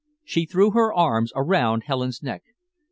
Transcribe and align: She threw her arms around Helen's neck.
She 0.23 0.47
threw 0.47 0.71
her 0.71 0.91
arms 0.91 1.31
around 1.35 1.83
Helen's 1.83 2.23
neck. 2.23 2.41